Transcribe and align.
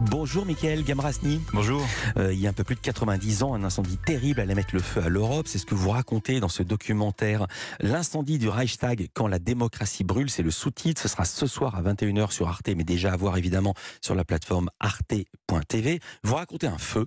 Bonjour 0.00 0.44
Michael 0.44 0.84
Gamrasni. 0.84 1.40
Bonjour. 1.54 1.82
Euh, 2.18 2.32
il 2.32 2.38
y 2.38 2.46
a 2.46 2.50
un 2.50 2.52
peu 2.52 2.64
plus 2.64 2.74
de 2.74 2.80
90 2.80 3.42
ans, 3.42 3.54
un 3.54 3.64
incendie 3.64 3.96
terrible 3.96 4.40
allait 4.40 4.54
mettre 4.54 4.74
le 4.74 4.82
feu 4.82 5.02
à 5.02 5.08
l'Europe. 5.08 5.48
C'est 5.48 5.56
ce 5.56 5.64
que 5.64 5.74
vous 5.74 5.88
racontez 5.90 6.38
dans 6.38 6.50
ce 6.50 6.62
documentaire. 6.62 7.46
L'incendie 7.80 8.38
du 8.38 8.48
Reichstag 8.48 9.08
quand 9.14 9.26
la 9.26 9.38
démocratie 9.38 10.04
brûle, 10.04 10.28
c'est 10.28 10.42
le 10.42 10.50
sous-titre. 10.50 11.00
Ce 11.00 11.08
sera 11.08 11.24
ce 11.24 11.46
soir 11.46 11.74
à 11.76 11.82
21h 11.82 12.30
sur 12.30 12.46
Arte, 12.46 12.68
mais 12.76 12.84
déjà 12.84 13.12
à 13.12 13.16
voir 13.16 13.38
évidemment 13.38 13.74
sur 14.02 14.14
la 14.14 14.24
plateforme 14.24 14.68
arte.tv. 14.80 16.00
Vous 16.24 16.34
racontez 16.34 16.66
un 16.66 16.78
feu. 16.78 17.06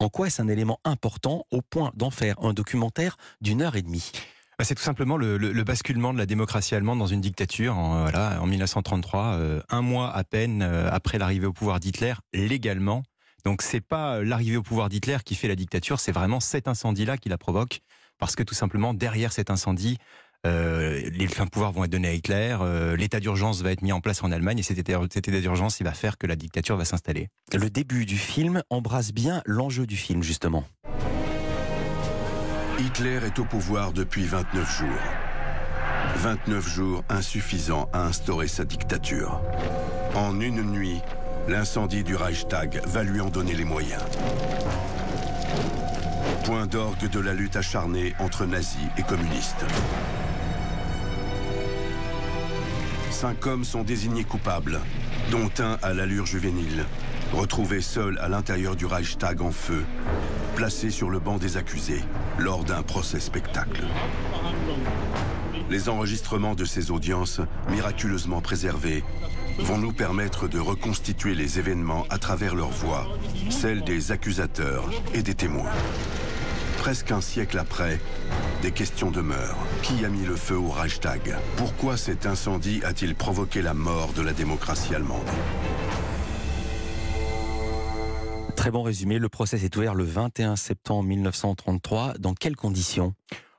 En 0.00 0.08
quoi 0.08 0.26
est-ce 0.26 0.42
un 0.42 0.48
élément 0.48 0.80
important 0.84 1.46
au 1.52 1.62
point 1.62 1.92
d'en 1.94 2.10
faire 2.10 2.34
un 2.42 2.52
documentaire 2.52 3.16
d'une 3.42 3.62
heure 3.62 3.76
et 3.76 3.82
demie? 3.82 4.10
C'est 4.62 4.74
tout 4.74 4.82
simplement 4.82 5.16
le, 5.16 5.64
basculement 5.64 6.12
de 6.12 6.18
la 6.18 6.26
démocratie 6.26 6.74
allemande 6.74 6.98
dans 6.98 7.06
une 7.06 7.20
dictature 7.20 7.76
en, 7.76 8.02
voilà, 8.02 8.40
en 8.40 8.46
1933, 8.46 9.24
euh, 9.24 9.60
un 9.68 9.82
mois 9.82 10.14
à 10.14 10.22
peine 10.24 10.62
euh, 10.62 10.88
après 10.92 11.18
l'arrivée 11.18 11.46
au 11.46 11.52
pouvoir 11.52 11.80
d'Hitler, 11.80 12.14
légalement. 12.32 13.02
Donc 13.44 13.62
c'est 13.62 13.80
pas 13.80 14.16
euh, 14.16 14.24
l'arrivée 14.24 14.56
au 14.56 14.62
pouvoir 14.62 14.88
d'Hitler 14.88 15.18
qui 15.24 15.34
fait 15.34 15.48
la 15.48 15.56
dictature, 15.56 15.98
c'est 15.98 16.12
vraiment 16.12 16.40
cet 16.40 16.68
incendie-là 16.68 17.18
qui 17.18 17.28
la 17.28 17.38
provoque, 17.38 17.80
parce 18.18 18.36
que 18.36 18.42
tout 18.42 18.54
simplement 18.54 18.94
derrière 18.94 19.32
cet 19.32 19.50
incendie, 19.50 19.98
les 20.46 21.26
fins 21.26 21.46
de 21.46 21.50
pouvoir 21.50 21.72
vont 21.72 21.84
être 21.84 21.90
donnés 21.90 22.08
à 22.08 22.12
Hitler, 22.12 22.58
l'état 22.98 23.18
d'urgence 23.18 23.62
va 23.62 23.72
être 23.72 23.80
mis 23.80 23.92
en 23.92 24.02
place 24.02 24.22
en 24.22 24.30
Allemagne 24.30 24.58
et 24.58 24.62
cet 24.62 24.76
état 24.76 25.40
d'urgence 25.40 25.80
il 25.80 25.84
va 25.84 25.94
faire 25.94 26.18
que 26.18 26.26
la 26.26 26.36
dictature 26.36 26.76
va 26.76 26.84
s'installer. 26.84 27.28
Le 27.54 27.70
début 27.70 28.04
du 28.04 28.18
film 28.18 28.62
embrasse 28.68 29.14
bien 29.14 29.40
l'enjeu 29.46 29.86
du 29.86 29.96
film 29.96 30.22
justement. 30.22 30.64
Hitler 32.78 33.20
est 33.24 33.38
au 33.38 33.44
pouvoir 33.44 33.92
depuis 33.92 34.24
29 34.24 34.78
jours. 34.78 34.88
29 36.16 36.68
jours 36.68 37.04
insuffisants 37.08 37.88
à 37.92 38.02
instaurer 38.04 38.48
sa 38.48 38.64
dictature. 38.64 39.40
En 40.14 40.40
une 40.40 40.62
nuit, 40.62 41.00
l'incendie 41.48 42.02
du 42.02 42.16
Reichstag 42.16 42.80
va 42.86 43.04
lui 43.04 43.20
en 43.20 43.30
donner 43.30 43.54
les 43.54 43.64
moyens. 43.64 44.02
Point 46.44 46.66
d'orgue 46.66 47.08
de 47.08 47.20
la 47.20 47.32
lutte 47.32 47.56
acharnée 47.56 48.12
entre 48.18 48.44
nazis 48.44 48.88
et 48.98 49.02
communistes. 49.02 49.64
Cinq 53.10 53.46
hommes 53.46 53.64
sont 53.64 53.84
désignés 53.84 54.24
coupables, 54.24 54.80
dont 55.30 55.50
un 55.60 55.78
à 55.82 55.94
l'allure 55.94 56.26
juvénile, 56.26 56.84
retrouvé 57.34 57.80
seul 57.80 58.18
à 58.18 58.28
l'intérieur 58.28 58.76
du 58.76 58.86
Reichstag 58.86 59.42
en 59.42 59.50
feu, 59.50 59.84
placé 60.54 60.90
sur 60.90 61.10
le 61.10 61.18
banc 61.18 61.36
des 61.36 61.56
accusés 61.56 62.02
lors 62.38 62.64
d'un 62.64 62.82
procès 62.82 63.20
spectacle. 63.20 63.82
Les 65.68 65.88
enregistrements 65.88 66.54
de 66.54 66.64
ces 66.64 66.90
audiences, 66.90 67.40
miraculeusement 67.70 68.40
préservés, 68.40 69.02
vont 69.58 69.78
nous 69.78 69.92
permettre 69.92 70.48
de 70.48 70.58
reconstituer 70.58 71.34
les 71.34 71.58
événements 71.58 72.06
à 72.10 72.18
travers 72.18 72.54
leur 72.54 72.70
voix, 72.70 73.06
celle 73.50 73.82
des 73.84 74.12
accusateurs 74.12 74.88
et 75.12 75.22
des 75.22 75.34
témoins. 75.34 75.70
Presque 76.78 77.12
un 77.12 77.20
siècle 77.20 77.58
après, 77.58 77.98
des 78.62 78.72
questions 78.72 79.10
demeurent. 79.10 79.56
Qui 79.82 80.04
a 80.04 80.08
mis 80.08 80.24
le 80.24 80.36
feu 80.36 80.56
au 80.56 80.68
Reichstag? 80.68 81.36
Pourquoi 81.56 81.96
cet 81.96 82.26
incendie 82.26 82.82
a-t-il 82.84 83.14
provoqué 83.14 83.62
la 83.62 83.74
mort 83.74 84.12
de 84.14 84.22
la 84.22 84.32
démocratie 84.32 84.94
allemande? 84.94 85.30
Très 88.64 88.70
bon 88.70 88.82
résumé. 88.82 89.18
Le 89.18 89.28
procès 89.28 89.62
est 89.62 89.76
ouvert 89.76 89.94
le 89.94 90.04
21 90.04 90.56
septembre 90.56 91.06
1933. 91.06 92.14
Dans 92.18 92.32
quelles 92.32 92.56
conditions? 92.56 93.12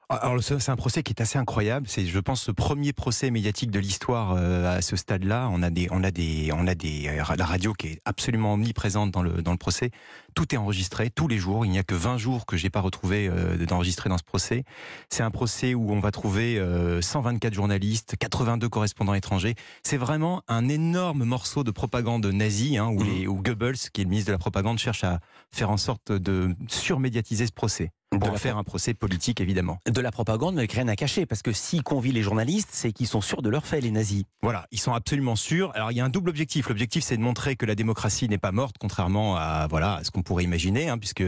Alors 0.10 0.42
c'est 0.42 0.70
un 0.70 0.76
procès 0.76 1.04
qui 1.04 1.12
est 1.12 1.22
assez 1.22 1.38
incroyable. 1.38 1.88
C'est, 1.90 2.06
je 2.06 2.20
pense, 2.20 2.48
le 2.48 2.54
premier 2.54 2.94
procès 2.94 3.32
médiatique 3.32 3.72
de 3.72 3.80
l'histoire 3.80 4.34
euh, 4.38 4.78
à 4.78 4.82
ce 4.82 4.96
stade-là. 4.96 5.50
On 5.52 5.64
a 5.64 5.70
des, 5.70 5.88
on 5.92 6.04
a 6.04 6.12
des, 6.12 6.52
on 6.54 6.68
a 6.68 6.76
des, 6.76 7.08
euh, 7.08 7.36
la 7.36 7.46
radio 7.46 7.74
qui 7.74 7.88
est 7.88 8.02
absolument 8.06 8.54
omniprésente 8.54 9.12
dans 9.12 9.24
le 9.24 9.42
dans 9.42 9.52
le 9.52 9.58
procès. 9.58 9.92
Tout 10.36 10.54
est 10.54 10.58
enregistré 10.58 11.10
tous 11.10 11.28
les 11.28 11.38
jours. 11.38 11.66
Il 11.66 11.72
n'y 11.72 11.80
a 11.80 11.84
que 11.84 11.96
20 11.96 12.18
jours 12.18 12.46
que 12.46 12.58
j'ai 12.58 12.70
pas 12.70 12.82
retrouvé 12.82 13.28
euh, 13.28 13.58
d'enregistrer 13.66 14.10
dans 14.10 14.18
ce 14.18 14.24
procès. 14.24 14.64
C'est 15.10 15.24
un 15.24 15.32
procès 15.32 15.74
où 15.74 15.92
on 15.92 16.00
va 16.00 16.12
trouver 16.12 16.62
124 17.02 17.54
journalistes, 17.54 18.16
82 18.20 18.70
correspondants 18.70 19.14
étrangers. 19.14 19.56
C'est 19.84 19.98
vraiment 19.98 20.44
un 20.48 20.68
énorme 20.70 21.24
morceau 21.24 21.64
de 21.64 21.72
propagande 21.72 22.26
nazie, 22.26 22.78
hein, 22.78 22.88
où, 22.88 23.04
mmh. 23.04 23.08
les, 23.08 23.28
où 23.28 23.42
Goebbels, 23.42 23.78
qui 23.94 24.02
est 24.02 24.04
le 24.04 24.10
ministre 24.10 24.28
de 24.28 24.34
la 24.34 24.38
propagande, 24.38 24.78
cherche 24.78 25.04
à 25.04 25.20
faire 25.52 25.70
en 25.70 25.78
sorte 25.78 26.12
de 26.12 26.56
surmédiatiser 26.68 27.48
ce 27.48 27.52
procès 27.52 27.92
de 28.20 28.38
faire 28.38 28.58
un 28.58 28.64
procès 28.64 28.94
politique, 28.94 29.42
évidemment. 29.42 29.80
De 29.90 30.02
la 30.02 30.12
propagande, 30.12 30.56
mais 30.56 30.62
avec 30.62 30.74
rien 30.74 30.88
à 30.88 30.96
cacher, 30.96 31.26
parce 31.26 31.42
que 31.42 31.52
s'ils 31.52 31.84
convient 31.84 32.14
les 32.14 32.24
journalistes, 32.24 32.70
c'est 32.72 32.92
qu'ils 32.92 33.08
sont 33.08 33.22
sûrs 33.22 33.42
de 33.42 33.50
leur 33.50 33.66
fait, 33.66 33.82
les 33.82 33.92
nazis. 33.92 34.24
Voilà, 34.42 34.68
ils 34.72 34.80
sont 34.80 34.94
absolument 34.94 35.36
sûrs. 35.36 35.72
Alors, 35.76 35.92
il 35.92 35.98
y 35.98 36.02
a 36.02 36.06
un 36.06 36.10
double 36.10 36.30
objectif. 36.30 36.70
L'objectif, 36.70 37.04
c'est 37.04 37.18
de 37.18 37.22
montrer 37.22 37.56
que 37.56 37.66
la 37.66 37.76
démocratie 37.76 38.28
n'est 38.30 38.38
pas 38.38 38.52
morte, 38.52 38.76
contrairement 38.80 39.36
à, 39.36 39.68
voilà, 39.70 40.02
ce 40.04 40.12
qu'on 40.12 40.22
pourrait 40.22 40.44
imaginer, 40.44 40.90
hein, 40.90 40.98
puisque 40.98 41.24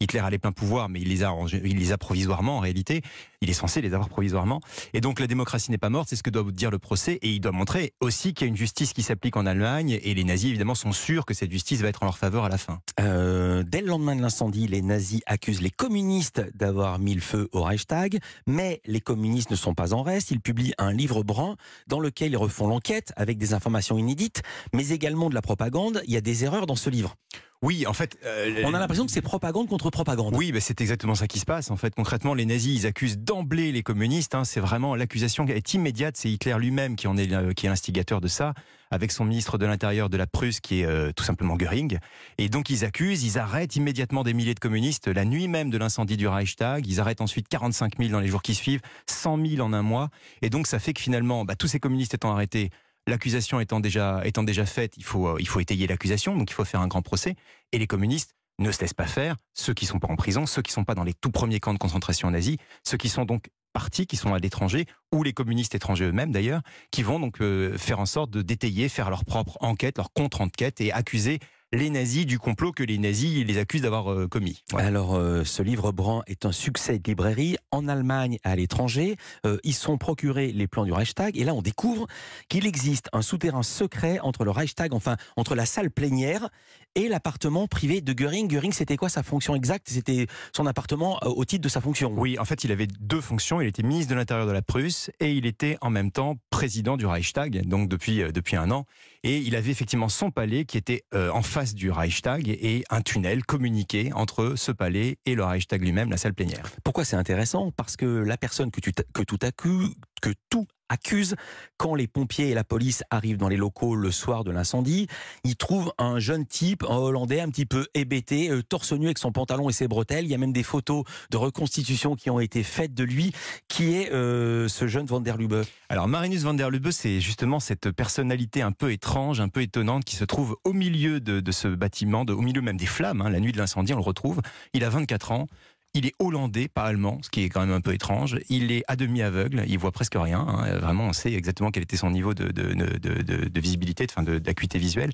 Hitler 0.00 0.20
a 0.20 0.30
les 0.30 0.38
pleins 0.38 0.52
pouvoirs, 0.52 0.88
mais 0.88 1.00
il 1.00 1.08
les 1.08 1.22
a, 1.22 1.34
il 1.52 1.78
les 1.78 1.92
a 1.92 1.98
provisoirement, 1.98 2.58
en 2.58 2.60
réalité. 2.60 3.02
Il 3.40 3.50
est 3.50 3.54
censé 3.54 3.80
les 3.80 3.92
avoir 3.92 4.08
provisoirement. 4.08 4.60
Et 4.94 5.00
donc, 5.00 5.18
la 5.18 5.26
démocratie 5.26 5.70
n'est 5.70 5.78
pas 5.78 5.90
morte, 5.90 6.08
c'est 6.08 6.16
ce 6.16 6.22
que 6.22 6.30
doit 6.30 6.50
dire 6.52 6.70
le 6.70 6.78
procès, 6.78 7.18
et 7.22 7.30
il 7.30 7.40
doit 7.40 7.52
montrer 7.52 7.92
aussi 8.00 8.34
qu'il 8.34 8.46
y 8.46 8.48
a 8.48 8.50
une 8.50 8.56
justice 8.56 8.92
qui 8.92 9.02
s'applique 9.02 9.36
en 9.36 9.46
Allemagne, 9.46 9.98
et 10.02 10.14
les 10.14 10.24
nazis, 10.24 10.50
évidemment, 10.50 10.74
sont 10.74 10.92
sûrs 10.92 11.24
que 11.26 11.34
cette 11.34 11.50
justice 11.50 11.80
va 11.80 11.88
être 11.88 12.02
en 12.02 12.06
leur 12.06 12.18
faveur 12.18 12.44
à 12.44 12.48
la 12.48 12.58
fin. 12.58 12.80
Euh, 13.00 13.64
dès 13.66 13.80
le 13.80 13.88
lendemain 13.88 14.14
de 14.14 14.22
l'incendie, 14.22 14.66
les 14.68 14.82
nazis 14.82 15.20
accusent 15.26 15.60
les 15.60 15.70
communistes 15.70 16.31
d'avoir 16.54 16.98
mis 16.98 17.14
le 17.14 17.20
feu 17.20 17.48
au 17.52 17.62
Reichstag, 17.62 18.18
mais 18.46 18.80
les 18.86 19.00
communistes 19.00 19.50
ne 19.50 19.56
sont 19.56 19.74
pas 19.74 19.94
en 19.94 20.02
reste. 20.02 20.30
Ils 20.30 20.40
publient 20.40 20.74
un 20.78 20.92
livre 20.92 21.22
brun 21.22 21.56
dans 21.86 22.00
lequel 22.00 22.32
ils 22.32 22.36
refont 22.36 22.66
l'enquête 22.66 23.12
avec 23.16 23.38
des 23.38 23.54
informations 23.54 23.98
inédites, 23.98 24.42
mais 24.72 24.88
également 24.88 25.28
de 25.28 25.34
la 25.34 25.42
propagande. 25.42 26.02
Il 26.06 26.12
y 26.12 26.16
a 26.16 26.20
des 26.20 26.44
erreurs 26.44 26.66
dans 26.66 26.76
ce 26.76 26.90
livre. 26.90 27.16
Oui, 27.62 27.86
en 27.86 27.92
fait, 27.92 28.18
euh, 28.26 28.64
on 28.64 28.74
a 28.74 28.80
l'impression 28.80 29.06
que 29.06 29.12
c'est 29.12 29.22
propagande 29.22 29.68
contre 29.68 29.88
propagande. 29.88 30.34
Oui, 30.34 30.50
bah, 30.50 30.58
c'est 30.60 30.80
exactement 30.80 31.14
ça 31.14 31.28
qui 31.28 31.38
se 31.38 31.44
passe. 31.44 31.70
En 31.70 31.76
fait, 31.76 31.94
concrètement, 31.94 32.34
les 32.34 32.44
nazis, 32.44 32.80
ils 32.80 32.86
accusent 32.88 33.18
d'emblée 33.18 33.70
les 33.70 33.84
communistes. 33.84 34.34
Hein. 34.34 34.44
c'est 34.44 34.58
vraiment 34.58 34.96
l'accusation 34.96 35.46
est 35.46 35.72
immédiate. 35.72 36.16
C'est 36.16 36.28
Hitler 36.28 36.56
lui-même 36.58 36.96
qui 36.96 37.06
en 37.06 37.16
est 37.16 37.32
euh, 37.32 37.52
qui 37.52 37.66
est 37.66 37.68
l'instigateur 37.68 38.20
de 38.20 38.26
ça, 38.26 38.54
avec 38.90 39.12
son 39.12 39.24
ministre 39.24 39.58
de 39.58 39.66
l'Intérieur 39.66 40.10
de 40.10 40.16
la 40.16 40.26
Prusse, 40.26 40.58
qui 40.58 40.80
est 40.80 40.84
euh, 40.84 41.12
tout 41.12 41.22
simplement 41.22 41.54
Göring. 41.54 41.98
Et 42.36 42.48
donc, 42.48 42.68
ils 42.68 42.84
accusent, 42.84 43.22
ils 43.22 43.38
arrêtent 43.38 43.76
immédiatement 43.76 44.24
des 44.24 44.34
milliers 44.34 44.54
de 44.54 44.60
communistes 44.60 45.06
la 45.06 45.24
nuit 45.24 45.46
même 45.46 45.70
de 45.70 45.78
l'incendie 45.78 46.16
du 46.16 46.26
Reichstag. 46.26 46.84
Ils 46.88 46.98
arrêtent 46.98 47.20
ensuite 47.20 47.46
45 47.46 47.96
000 47.96 48.10
dans 48.10 48.18
les 48.18 48.26
jours 48.26 48.42
qui 48.42 48.56
suivent, 48.56 48.80
100 49.06 49.38
000 49.46 49.64
en 49.64 49.72
un 49.72 49.82
mois. 49.82 50.08
Et 50.42 50.50
donc, 50.50 50.66
ça 50.66 50.80
fait 50.80 50.94
que 50.94 51.00
finalement, 51.00 51.44
bah, 51.44 51.54
tous 51.54 51.68
ces 51.68 51.78
communistes 51.78 52.14
étant 52.14 52.32
arrêtés, 52.32 52.70
L'accusation 53.08 53.58
étant 53.60 53.80
déjà, 53.80 54.22
faite, 54.66 54.94
il 54.96 55.04
faut, 55.04 55.28
euh, 55.28 55.36
il 55.40 55.48
faut 55.48 55.60
étayer 55.60 55.86
l'accusation, 55.86 56.36
donc 56.36 56.50
il 56.50 56.54
faut 56.54 56.64
faire 56.64 56.80
un 56.80 56.86
grand 56.86 57.02
procès. 57.02 57.34
Et 57.72 57.78
les 57.78 57.86
communistes 57.86 58.34
ne 58.58 58.70
se 58.70 58.80
laissent 58.80 58.94
pas 58.94 59.06
faire, 59.06 59.36
ceux 59.54 59.74
qui 59.74 59.86
sont 59.86 59.98
pas 59.98 60.08
en 60.08 60.16
prison, 60.16 60.46
ceux 60.46 60.62
qui 60.62 60.72
sont 60.72 60.84
pas 60.84 60.94
dans 60.94 61.02
les 61.02 61.14
tout 61.14 61.30
premiers 61.30 61.58
camps 61.58 61.74
de 61.74 61.78
concentration 61.78 62.30
nazis, 62.30 62.58
ceux 62.84 62.96
qui 62.96 63.08
sont 63.08 63.24
donc 63.24 63.48
partis, 63.72 64.06
qui 64.06 64.16
sont 64.16 64.34
à 64.34 64.38
l'étranger, 64.38 64.86
ou 65.12 65.22
les 65.22 65.32
communistes 65.32 65.74
étrangers 65.74 66.04
eux-mêmes 66.04 66.30
d'ailleurs, 66.30 66.60
qui 66.90 67.02
vont 67.02 67.18
donc 67.18 67.40
euh, 67.40 67.76
faire 67.76 67.98
en 67.98 68.06
sorte 68.06 68.30
de 68.30 68.42
détailler, 68.42 68.88
faire 68.88 69.10
leur 69.10 69.24
propre 69.24 69.56
enquête, 69.60 69.96
leur 69.96 70.12
contre-enquête 70.12 70.80
et 70.80 70.92
accuser 70.92 71.40
les 71.72 71.88
nazis 71.88 72.26
du 72.26 72.38
complot 72.38 72.72
que 72.72 72.82
les 72.82 72.98
nazis 72.98 73.44
les 73.44 73.58
accusent 73.58 73.82
d'avoir 73.82 74.12
euh, 74.12 74.28
commis. 74.28 74.62
Alors, 74.76 75.14
euh, 75.14 75.42
ce 75.42 75.62
livre 75.62 75.90
brun 75.90 76.22
est 76.26 76.44
un 76.44 76.52
succès 76.52 76.98
de 76.98 77.08
librairie 77.08 77.56
en 77.70 77.88
Allemagne, 77.88 78.38
à 78.44 78.54
l'étranger. 78.56 79.16
Euh, 79.46 79.56
ils 79.64 79.74
sont 79.74 79.96
procurés 79.96 80.52
les 80.52 80.66
plans 80.66 80.84
du 80.84 80.92
Reichstag 80.92 81.38
et 81.38 81.44
là, 81.44 81.54
on 81.54 81.62
découvre 81.62 82.06
qu'il 82.50 82.66
existe 82.66 83.08
un 83.14 83.22
souterrain 83.22 83.62
secret 83.62 84.20
entre 84.20 84.44
le 84.44 84.50
Reichstag, 84.50 84.92
enfin, 84.92 85.16
entre 85.36 85.54
la 85.54 85.64
salle 85.64 85.90
plénière 85.90 86.50
et 86.94 87.08
l'appartement 87.08 87.66
privé 87.66 88.02
de 88.02 88.12
Göring. 88.12 88.48
Göring, 88.48 88.72
c'était 88.72 88.98
quoi 88.98 89.08
sa 89.08 89.22
fonction 89.22 89.54
exacte? 89.54 89.88
C'était 89.88 90.26
son 90.54 90.66
appartement 90.66 91.18
au 91.24 91.44
titre 91.46 91.62
de 91.62 91.70
sa 91.70 91.80
fonction? 91.80 92.12
Oui, 92.14 92.38
en 92.38 92.44
fait, 92.44 92.64
il 92.64 92.72
avait 92.72 92.86
deux 92.86 93.22
fonctions. 93.22 93.62
Il 93.62 93.66
était 93.66 93.82
ministre 93.82 94.10
de 94.10 94.16
l'Intérieur 94.16 94.46
de 94.46 94.52
la 94.52 94.60
Prusse 94.60 95.10
et 95.20 95.32
il 95.32 95.46
était 95.46 95.78
en 95.80 95.88
même 95.88 96.10
temps 96.10 96.36
président 96.50 96.98
du 96.98 97.06
Reichstag, 97.06 97.66
donc 97.66 97.88
depuis, 97.88 98.18
depuis 98.30 98.56
un 98.56 98.70
an. 98.70 98.84
Et 99.24 99.38
il 99.38 99.56
avait 99.56 99.70
effectivement 99.70 100.10
son 100.10 100.30
palais 100.30 100.66
qui 100.66 100.76
était 100.76 101.04
en 101.12 101.40
face 101.40 101.61
du 101.70 101.90
Reichstag 101.90 102.48
et 102.48 102.84
un 102.90 103.00
tunnel 103.00 103.44
communiqué 103.44 104.12
entre 104.12 104.54
ce 104.56 104.72
palais 104.72 105.18
et 105.26 105.34
le 105.34 105.44
Reichstag 105.44 105.82
lui-même, 105.82 106.10
la 106.10 106.16
salle 106.16 106.34
plénière. 106.34 106.64
Pourquoi 106.84 107.04
c'est 107.04 107.16
intéressant? 107.16 107.70
Parce 107.70 107.96
que 107.96 108.04
la 108.04 108.36
personne 108.36 108.70
que, 108.70 108.80
tu, 108.80 108.92
que 109.14 109.22
tout, 109.22 109.38
accuse, 109.42 109.94
que 110.20 110.30
tout 110.50 110.66
accuse 110.92 111.34
quand 111.78 111.94
les 111.94 112.06
pompiers 112.06 112.50
et 112.50 112.54
la 112.54 112.64
police 112.64 113.02
arrivent 113.10 113.38
dans 113.38 113.48
les 113.48 113.56
locaux 113.56 113.96
le 113.96 114.10
soir 114.10 114.44
de 114.44 114.50
l'incendie. 114.50 115.08
Ils 115.42 115.56
trouvent 115.56 115.92
un 115.98 116.18
jeune 116.18 116.46
type, 116.46 116.84
un 116.88 116.96
Hollandais, 116.96 117.40
un 117.40 117.48
petit 117.48 117.66
peu 117.66 117.86
hébété, 117.94 118.50
euh, 118.50 118.62
torse 118.62 118.92
nu 118.92 119.06
avec 119.06 119.18
son 119.18 119.32
pantalon 119.32 119.68
et 119.68 119.72
ses 119.72 119.88
bretelles. 119.88 120.24
Il 120.24 120.30
y 120.30 120.34
a 120.34 120.38
même 120.38 120.52
des 120.52 120.62
photos 120.62 121.04
de 121.30 121.36
reconstitution 121.36 122.14
qui 122.14 122.30
ont 122.30 122.40
été 122.40 122.62
faites 122.62 122.94
de 122.94 123.04
lui. 123.04 123.32
Qui 123.68 123.94
est 123.94 124.12
euh, 124.12 124.68
ce 124.68 124.86
jeune 124.86 125.06
Van 125.06 125.20
der 125.20 125.38
Lubbe? 125.38 125.64
Alors 125.88 126.08
Marinus 126.08 126.42
Van 126.42 126.54
der 126.54 126.70
Lubbe, 126.70 126.90
c'est 126.90 127.20
justement 127.20 127.58
cette 127.58 127.90
personnalité 127.90 128.62
un 128.62 128.72
peu 128.72 128.92
étrange, 128.92 129.40
un 129.40 129.48
peu 129.48 129.62
étonnante 129.62 130.04
qui 130.04 130.16
se 130.16 130.24
trouve 130.24 130.56
au 130.64 130.72
milieu 130.72 131.20
de, 131.20 131.52
ce 131.52 131.68
bâtiment, 131.68 132.22
au 132.28 132.40
milieu 132.40 132.60
même 132.60 132.76
des 132.76 132.86
flammes. 132.86 133.22
Hein. 133.22 133.30
la 133.30 133.40
nuit 133.40 133.52
de 133.52 133.58
l'incendie, 133.58 133.92
on 133.94 133.96
le 133.96 134.02
retrouve. 134.02 134.40
Il 134.74 134.84
a 134.84 134.90
24 134.90 135.32
ans 135.32 135.46
Il 135.94 136.06
est 136.06 136.14
hollandais, 136.18 136.68
pas 136.68 136.84
allemand, 136.84 137.18
ce 137.22 137.28
qui 137.28 137.42
est 137.42 137.50
quand 137.50 137.60
même 137.60 137.72
un 137.72 137.82
peu 137.82 137.92
étrange. 137.92 138.38
Il 138.48 138.72
est 138.72 138.82
à 138.88 138.96
demi 138.96 139.20
aveugle, 139.20 139.64
il 139.68 139.78
voit 139.78 139.92
presque 139.92 140.14
rien. 140.16 140.40
hein. 140.40 140.78
Vraiment, 140.78 141.04
on 141.08 141.12
sait 141.12 141.32
exactement 141.34 141.70
quel 141.70 141.82
était 141.82 141.98
son 141.98 142.10
niveau 142.10 142.32
de, 142.32 142.48
de, 142.48 142.72
de, 142.72 143.60
visibilité, 143.60 144.06
d'acuité 144.40 144.78
visuelle. 144.78 145.10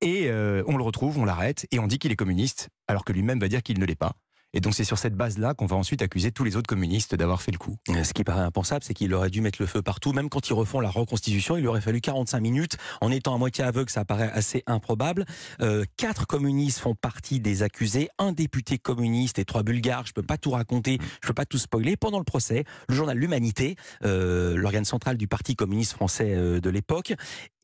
Et 0.00 0.28
euh, 0.28 0.62
on 0.68 0.76
le 0.76 0.84
retrouve, 0.84 1.18
on 1.18 1.24
l'arrête, 1.24 1.66
et 1.72 1.80
on 1.80 1.88
dit 1.88 1.98
qu'il 1.98 2.12
est 2.12 2.16
communiste, 2.16 2.68
alors 2.86 3.04
que 3.04 3.12
lui-même 3.12 3.40
va 3.40 3.48
dire 3.48 3.62
qu'il 3.62 3.80
ne 3.80 3.84
l'est 3.84 3.96
pas. 3.96 4.12
Et 4.52 4.60
donc 4.60 4.74
c'est 4.74 4.84
sur 4.84 4.98
cette 4.98 5.14
base-là 5.14 5.54
qu'on 5.54 5.66
va 5.66 5.76
ensuite 5.76 6.02
accuser 6.02 6.32
tous 6.32 6.42
les 6.44 6.56
autres 6.56 6.66
communistes 6.66 7.14
d'avoir 7.14 7.40
fait 7.40 7.52
le 7.52 7.58
coup. 7.58 7.76
Euh, 7.88 8.02
Ce 8.02 8.12
qui 8.12 8.24
paraît 8.24 8.42
impensable, 8.42 8.84
c'est 8.84 8.94
qu'il 8.94 9.14
aurait 9.14 9.30
dû 9.30 9.40
mettre 9.40 9.60
le 9.60 9.66
feu 9.66 9.80
partout. 9.80 10.12
Même 10.12 10.28
quand 10.28 10.48
ils 10.48 10.54
refont 10.54 10.80
la 10.80 10.90
reconstitution, 10.90 11.56
il 11.56 11.66
aurait 11.68 11.80
fallu 11.80 12.00
45 12.00 12.40
minutes. 12.40 12.76
En 13.00 13.10
étant 13.12 13.34
à 13.34 13.38
moitié 13.38 13.62
aveugle, 13.62 13.90
ça 13.90 14.04
paraît 14.04 14.30
assez 14.32 14.62
improbable. 14.66 15.24
Euh, 15.60 15.84
quatre 15.96 16.26
communistes 16.26 16.80
font 16.80 16.94
partie 16.94 17.38
des 17.38 17.62
accusés. 17.62 18.08
Un 18.18 18.32
député 18.32 18.78
communiste 18.78 19.38
et 19.38 19.44
trois 19.44 19.62
bulgares. 19.62 20.06
Je 20.06 20.12
peux 20.12 20.22
pas 20.22 20.36
tout 20.36 20.50
raconter, 20.50 20.98
je 21.22 21.28
peux 21.28 21.34
pas 21.34 21.46
tout 21.46 21.58
spoiler. 21.58 21.96
Pendant 21.96 22.18
le 22.18 22.24
procès, 22.24 22.64
le 22.88 22.94
journal 22.94 23.16
L'Humanité, 23.16 23.76
euh, 24.04 24.56
l'organe 24.56 24.84
central 24.84 25.16
du 25.16 25.28
Parti 25.28 25.54
communiste 25.54 25.92
français 25.92 26.34
de 26.34 26.70
l'époque, 26.70 27.12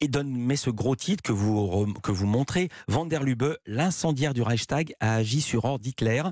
et 0.00 0.08
donne 0.08 0.30
met 0.36 0.56
ce 0.56 0.70
gros 0.70 0.94
titre 0.94 1.22
que 1.22 1.32
vous 1.32 1.86
que 2.02 2.12
vous 2.12 2.26
montrez. 2.26 2.68
Van 2.88 3.06
der 3.06 3.22
l'incendiaire 3.66 4.34
du 4.34 4.42
Reichstag, 4.42 4.94
a 5.00 5.14
agi 5.14 5.40
sur 5.40 5.64
ordre 5.64 5.82
d'Hitler. 5.82 6.22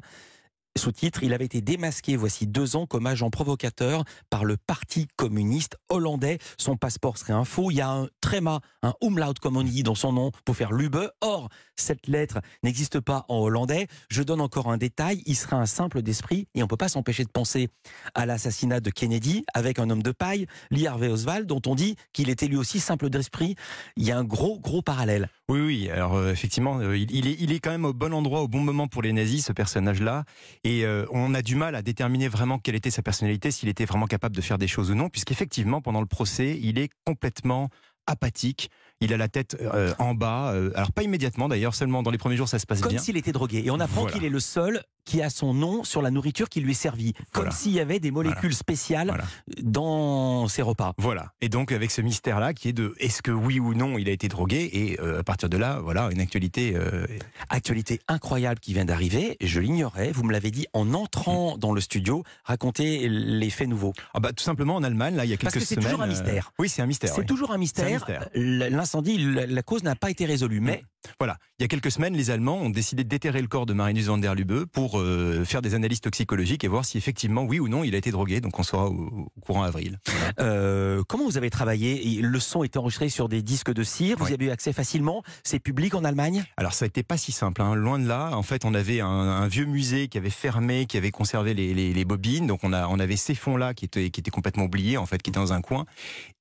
Sous-titre, 0.76 1.23
il 1.23 1.32
avait 1.32 1.44
été 1.44 1.61
démasqué 1.61 2.17
voici 2.17 2.49
deux 2.49 2.75
ans 2.75 2.87
comme 2.87 3.06
agent 3.06 3.31
provocateur 3.31 4.03
par 4.29 4.44
le 4.44 4.56
Parti 4.56 5.06
communiste 5.15 5.76
hollandais. 5.88 6.38
Son 6.59 6.76
passeport 6.76 7.17
serait 7.17 7.32
un 7.32 7.44
faux. 7.44 7.71
Il 7.71 7.76
y 7.76 7.81
a 7.81 7.88
un 7.88 8.09
tréma, 8.21 8.61
un 8.82 8.93
umlaut 9.00 9.35
comme 9.41 9.56
on 9.56 9.62
dit 9.62 9.85
dans 9.85 9.94
son 9.94 10.12
nom 10.12 10.32
pour 10.44 10.56
faire 10.56 10.73
Lube. 10.73 10.97
Or, 11.21 11.49
cette 11.76 12.09
lettre 12.09 12.41
n'existe 12.65 12.99
pas 12.99 13.25
en 13.29 13.38
hollandais. 13.38 13.87
Je 14.09 14.25
donne 14.25 14.41
encore 14.41 14.69
un 14.69 14.76
détail. 14.76 15.23
Il 15.26 15.37
serait 15.37 15.55
un 15.55 15.67
simple 15.67 16.03
d'esprit 16.03 16.49
et 16.56 16.62
on 16.65 16.67
peut 16.67 16.76
pas 16.76 16.88
s'empêcher 16.88 17.25
de 17.25 17.31
penser 17.31 17.69
à 18.17 18.26
l'assassinat 18.26 18.81
de 18.81 18.91
Kennedy 18.91 19.44
avec 19.55 19.79
un 19.79 19.88
homme 19.91 20.03
de 20.03 20.11
paille, 20.11 20.47
Lee 20.73 20.88
Harvey 20.88 21.09
Oswald, 21.09 21.47
dont 21.47 21.62
on 21.67 21.76
dit 21.76 21.94
qu'il 22.12 22.31
était 22.31 22.49
lui 22.49 22.56
aussi 22.56 22.81
simple 22.81 23.11
d'esprit. 23.11 23.55
Il 23.97 24.05
y 24.05 24.11
a 24.11 24.19
un 24.19 24.25
gros, 24.25 24.59
gros 24.59 24.82
parallèle. 24.82 25.29
Oui, 25.50 25.61
oui. 25.61 25.91
Alors 25.91 26.14
euh, 26.14 26.32
effectivement, 26.32 26.79
euh, 26.79 26.96
il, 26.96 27.11
il 27.11 27.26
est, 27.26 27.37
il 27.38 27.52
est 27.52 27.61
quand 27.61 27.70
même 27.70 27.85
au 27.85 27.93
bon 27.93 28.14
endroit, 28.14 28.41
au 28.41 28.49
bon 28.49 28.61
moment 28.61 28.88
pour 28.88 29.02
les 29.02 29.12
nazis, 29.12 29.44
ce 29.44 29.52
personnage-là. 29.52 30.25
Et 30.64 30.87
euh, 30.87 31.05
on 31.11 31.35
a 31.35 31.43
du 31.43 31.55
mal 31.55 31.75
à 31.75 31.82
déterminer 31.82 32.29
vraiment 32.29 32.58
quelle 32.58 32.75
était 32.75 32.91
sa 32.91 33.02
personnalité, 33.02 33.50
s'il 33.50 33.69
était 33.69 33.85
vraiment 33.85 34.06
capable 34.06 34.35
de 34.35 34.41
faire 34.41 34.56
des 34.56 34.69
choses 34.69 34.91
ou 34.91 34.94
non, 34.94 35.11
puisqu'effectivement, 35.11 35.82
pendant 35.82 36.00
le 36.00 36.06
procès, 36.06 36.58
il 36.62 36.79
est 36.79 36.88
complètement 37.05 37.69
apathique. 38.06 38.70
Il 39.00 39.12
a 39.12 39.17
la 39.19 39.29
tête 39.29 39.56
en 39.99 40.14
bas. 40.14 40.55
alors 40.75 40.93
pas 40.93 41.02
immédiatement 41.02 41.49
d'ailleurs, 41.49 41.75
seulement 41.75 42.02
dans 42.02 42.11
les 42.11 42.19
premiers 42.19 42.37
jours, 42.37 42.49
ça 42.49 42.58
se 42.58 42.67
passe 42.67 42.81
Comme 42.81 42.93
bien. 42.93 43.00
s'il 43.00 43.17
était 43.19 43.32
drogué. 43.32 43.62
Et 43.64 43.70
on 43.70 43.81
apprend 43.81 44.02
Voilà. 44.02 44.14
qu'il 44.17 44.25
est 44.25 44.31
le 44.31 44.40
seul 44.40 44.82
qui 45.05 45.23
a 45.23 45.31
son 45.31 45.55
nom 45.55 45.85
sur 45.85 46.03
la 46.03 46.11
nourriture 46.11 46.49
qui 46.49 46.61
lui 46.61 46.73
est 46.73 46.75
servie. 46.75 47.12
Comme 47.33 47.51
s'il 47.51 47.73
y 47.73 47.81
avait 47.81 48.01
des 48.01 48.11
molécules 48.11 48.55
spéciales 48.55 49.09
Voilà. 49.09 49.25
dans 49.62 50.49
ses 50.49 50.62
repas. 50.62 50.95
Voilà. 50.99 51.33
Et 51.41 51.49
donc 51.49 51.73
avec 51.73 51.91
ce 51.91 52.01
mystère-là, 52.01 52.55
qui 52.55 52.69
est 52.69 52.73
de 52.73 52.95
est-ce 52.99 53.23
que 53.23 53.31
oui 53.31 53.61
ou 53.61 53.75
non 53.75 53.99
il 53.99 54.09
a 54.09 54.12
été 54.12 54.29
drogué, 54.29 54.69
et 54.73 55.01
euh, 55.01 55.21
à 55.21 55.23
partir 55.25 55.49
de 55.49 55.56
là, 55.56 55.81
voilà, 55.81 56.09
une 56.12 56.21
actualité. 56.21 56.75
euh, 56.77 57.06
Actualité 57.51 58.01
incroyable 58.09 58.61
qui 58.61 58.73
vient 58.75 58.85
d'arriver. 58.85 59.37
Je 59.41 59.61
l'ignorais. 59.61 60.12
Vous 60.12 60.25
me 60.25 60.33
l'avez 60.33 60.51
dit 60.51 60.67
en 60.73 60.85
Mm. 60.85 60.95
entrant 60.97 61.59
dans 61.59 61.73
le 61.73 61.81
studio. 61.81 62.23
Racontez 62.45 63.09
les 63.09 63.50
faits 63.50 63.69
nouveaux. 63.69 63.93
Ah 64.15 64.21
bah 64.21 64.33
tout 64.33 64.45
simplement 64.45 64.77
en 64.77 64.83
Allemagne, 64.83 65.15
là, 65.17 65.25
il 65.25 65.31
y 65.31 65.33
a 65.33 65.37
quelques 65.37 65.53
Parce 65.53 65.55
que 65.55 65.61
c'est 65.61 65.75
semaines. 65.77 65.85
toujours 65.91 66.03
un 66.03 66.07
euh, 66.07 66.09
mystère. 66.09 66.53
oui, 66.59 66.69
c'est 66.69 66.83
un 66.83 66.87
mystère. 66.87 67.11
C'est 67.15 67.21
oui. 67.21 67.27
toujours 67.27 67.50
un 67.53 67.59
mystère. 67.59 68.07
C'est 68.07 68.19
L'incendie, 68.35 69.19
la 69.19 69.47
la 69.47 69.62
cause 69.62 69.83
n'a 69.83 69.95
pas 69.97 70.11
été 70.11 70.25
résolue. 70.25 70.61
Mais 70.61 70.85
Voilà. 71.19 71.37
Il 71.59 71.62
y 71.62 71.65
a 71.65 71.69
quelques 71.69 71.91
semaines, 71.91 72.15
les 72.15 72.31
Allemands 72.31 72.56
ont 72.59 72.71
décidé 72.71 73.05
de 73.05 73.09
déterrer 73.09 73.41
le 73.41 73.49
corps 73.49 73.67
de 73.67 73.73
Marinus 73.73 74.06
van 74.06 74.19
der 74.19 74.35
Lubbe 74.35 74.65
pour 74.67 74.99
euh, 74.99 75.45
faire 75.45 75.62
des 75.62 75.75
analyses 75.75 76.01
toxicologiques 76.01 76.65
et 76.65 76.69
voir 76.69 76.85
si 76.85 76.99
effectivement, 76.99 77.43
oui 77.45 77.61
ou 77.61 77.69
non, 77.69 77.85
il 77.85 77.95
a 77.95 77.99
été 77.99 78.11
drogué. 78.11 78.41
Donc 78.41 78.59
on 78.59 78.62
saura 78.62 78.87
au, 78.87 79.29
au 79.37 79.41
courant 79.41 79.62
avril. 79.62 79.99
Euh, 80.41 81.03
comment 81.09 81.25
vous 81.25 81.37
avez 81.37 81.51
travaillé? 81.51 82.21
Le 82.21 82.41
son 82.41 82.65
était 82.65 82.79
enregistré 82.79 83.09
sur 83.09 83.29
des 83.29 83.43
disques 83.43 83.73
de 83.73 83.83
cire. 83.83 84.17
Vous 84.19 84.25
Oui. 84.25 84.31
y 84.33 84.35
avez 84.35 84.47
eu 84.47 84.51
accès 84.51 84.73
facilement? 84.73 85.23
C'est 85.45 85.59
public 85.59 85.95
en 85.95 86.05
Allemagne? 86.05 86.45
Alors 86.56 86.73
ça 86.73 86.87
été 86.87 87.03
pas 87.03 87.17
si 87.17 87.33
simple, 87.33 87.62
hein. 87.62 87.75
loin 87.75 87.99
de 87.99 88.07
là. 88.07 88.31
En 88.37 88.43
fait, 88.43 88.65
on 88.65 88.75
avait 88.75 89.00
un, 89.00 89.07
un 89.09 89.47
vieux 89.49 89.65
musée 89.67 90.09
qui 90.09 90.19
avait 90.19 90.31
fermé, 90.31 90.87
qui 90.87 90.97
avait 90.97 91.11
conservé 91.11 91.55
les, 91.55 91.75
les- 91.75 91.93
les 91.93 92.05
bobines. 92.05 92.47
Donc 92.47 92.61
on 92.62 92.73
a 92.73 92.89
on 92.89 92.99
avait 92.99 93.17
ces 93.17 93.35
fonds-là 93.35 93.75
qui 93.75 93.85
étaient 93.85 94.11
qui 94.11 94.21
étaient 94.21 94.31
complètement 94.31 94.65
oubliés, 94.65 94.97
en 94.97 95.07
fait, 95.07 95.23
qui 95.23 95.31
étaient 95.31 95.41
dans 95.41 95.53
un 95.53 95.61
coin. 95.61 95.87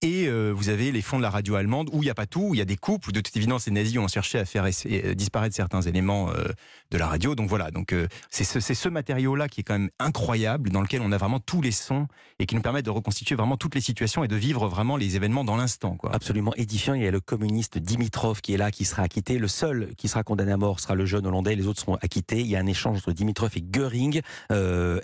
Et 0.01 0.27
euh, 0.27 0.51
vous 0.55 0.69
avez 0.69 0.91
les 0.91 1.01
fonds 1.01 1.17
de 1.17 1.21
la 1.23 1.29
radio 1.29 1.55
allemande 1.55 1.89
où 1.93 2.03
il 2.03 2.07
y 2.07 2.09
a 2.09 2.15
pas 2.15 2.25
tout, 2.25 2.49
où 2.49 2.55
il 2.55 2.57
y 2.57 2.61
a 2.61 2.65
des 2.65 2.77
coupes. 2.77 3.07
Où 3.07 3.11
de 3.11 3.21
toute 3.21 3.35
évidence, 3.37 3.65
les 3.67 3.71
nazis 3.73 3.97
ont 3.97 4.07
cherché 4.07 4.37
à 4.39 4.45
faire 4.45 4.52
essa- 4.61 4.89
euh, 4.89 5.13
disparaître 5.13 5.55
certains 5.55 5.81
éléments 5.81 6.29
euh, 6.29 6.45
de 6.91 6.97
la 6.97 7.07
radio. 7.07 7.35
Donc 7.35 7.49
voilà. 7.49 7.71
Donc 7.71 7.93
euh, 7.93 8.07
c'est 8.29 8.43
ce, 8.43 8.89
matériau-là 8.89 9.47
qui 9.47 9.61
est 9.61 9.63
quand 9.63 9.79
même 9.79 9.89
incroyable, 9.99 10.69
dans 10.69 10.81
lequel 10.81 11.01
on 11.01 11.11
a 11.11 11.17
vraiment 11.17 11.39
tous 11.39 11.61
les 11.61 11.71
sons 11.71 12.07
et 12.39 12.45
qui 12.45 12.55
nous 12.55 12.61
permet 12.61 12.83
de 12.83 12.89
reconstituer 12.89 13.35
vraiment 13.35 13.57
toutes 13.57 13.75
les 13.75 13.81
situations 13.81 14.23
et 14.23 14.27
de 14.27 14.35
vivre 14.35 14.67
vraiment 14.67 14.97
les 14.97 15.15
événements 15.15 15.43
dans 15.43 15.55
l'instant. 15.55 15.97
Absolument 16.11 16.53
édifiant. 16.55 16.93
Il 16.93 17.03
y 17.03 17.07
a 17.07 17.11
le 17.11 17.21
communiste 17.21 17.77
Dimitrov 17.79 18.41
qui 18.41 18.53
est 18.53 18.57
là, 18.57 18.69
qui 18.71 18.85
sera 18.85 19.03
acquitté. 19.03 19.39
Le 19.39 19.47
seul 19.47 19.95
qui 19.97 20.07
sera 20.07 20.23
condamné 20.23 20.51
à 20.51 20.57
mort 20.57 20.79
sera 20.79 20.95
le 20.95 21.05
jeune 21.05 21.25
Hollandais. 21.25 21.55
Les 21.55 21.67
autres 21.67 21.79
seront 21.79 21.95
acquittés. 21.95 22.41
Il 22.41 22.47
y 22.47 22.55
a 22.55 22.59
un 22.59 22.67
échange 22.67 22.97
entre 22.97 23.13
Dimitrov 23.13 23.51
et 23.55 23.61
Göring. 23.61 24.21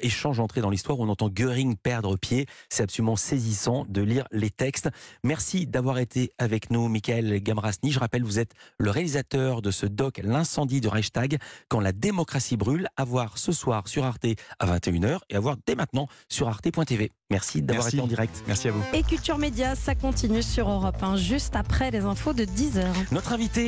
Échange 0.01 0.39
entré 0.39 0.61
dans 0.61 0.69
l'histoire 0.69 0.99
on 0.99 1.09
entend 1.09 1.29
Göring 1.29 1.75
perdre 1.75 2.17
pied. 2.17 2.45
C'est 2.69 2.83
absolument 2.83 3.15
saisissant 3.15 3.85
de 3.87 4.01
lire 4.01 4.25
les 4.31 4.49
textes. 4.49 4.89
Merci 5.23 5.65
d'avoir 5.65 5.97
été 5.99 6.31
avec 6.37 6.69
nous, 6.71 6.87
Michael 6.87 7.41
Gamrasny. 7.41 7.91
Je 7.91 7.99
rappelle, 7.99 8.23
vous 8.23 8.39
êtes 8.39 8.53
le 8.77 8.91
réalisateur 8.91 9.38
de 9.39 9.71
ce 9.71 9.85
doc 9.85 10.19
L'incendie 10.23 10.81
du 10.81 10.87
Reichstag, 10.87 11.37
quand 11.67 11.79
la 11.79 11.91
démocratie 11.91 12.57
brûle, 12.57 12.87
à 12.97 13.05
voir 13.05 13.37
ce 13.37 13.51
soir 13.51 13.87
sur 13.87 14.03
Arte 14.03 14.25
à 14.59 14.65
21h 14.65 15.19
et 15.29 15.35
à 15.35 15.39
voir 15.39 15.55
dès 15.65 15.75
maintenant 15.75 16.07
sur 16.27 16.47
arte.tv. 16.47 17.11
Merci 17.31 17.61
d'avoir 17.61 17.87
été 17.87 17.99
en 17.99 18.07
direct. 18.07 18.43
Merci 18.47 18.69
à 18.69 18.71
vous. 18.71 18.83
Et 18.91 19.03
Culture 19.03 19.37
Média, 19.37 19.75
ça 19.75 19.93
continue 19.93 20.41
sur 20.41 20.69
Europe 20.69 21.01
1, 21.01 21.15
juste 21.15 21.55
après 21.55 21.91
les 21.91 22.01
infos 22.01 22.33
de 22.33 22.43
10h. 22.43 22.85
Notre 23.11 23.33
invité 23.33 23.67